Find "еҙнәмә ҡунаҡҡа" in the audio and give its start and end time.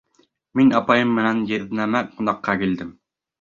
1.51-2.57